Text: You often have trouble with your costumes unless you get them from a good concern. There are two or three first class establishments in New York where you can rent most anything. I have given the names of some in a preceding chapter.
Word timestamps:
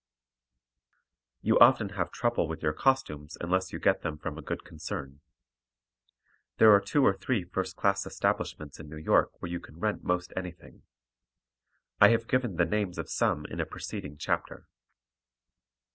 You 1.43 1.59
often 1.59 1.89
have 1.89 2.11
trouble 2.11 2.47
with 2.47 2.63
your 2.63 2.73
costumes 2.73 3.37
unless 3.39 3.71
you 3.71 3.77
get 3.77 4.01
them 4.01 4.17
from 4.17 4.35
a 4.35 4.41
good 4.41 4.63
concern. 4.63 5.21
There 6.57 6.71
are 6.73 6.81
two 6.81 7.05
or 7.05 7.13
three 7.13 7.43
first 7.43 7.75
class 7.75 8.07
establishments 8.07 8.79
in 8.79 8.89
New 8.89 8.97
York 8.97 9.39
where 9.39 9.51
you 9.51 9.59
can 9.59 9.77
rent 9.79 10.03
most 10.03 10.33
anything. 10.35 10.81
I 11.99 12.09
have 12.09 12.27
given 12.27 12.55
the 12.55 12.65
names 12.65 12.97
of 12.97 13.11
some 13.11 13.45
in 13.45 13.61
a 13.61 13.65
preceding 13.67 14.17
chapter. 14.17 14.65